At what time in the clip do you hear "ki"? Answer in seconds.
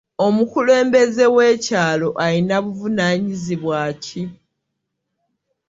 4.03-4.23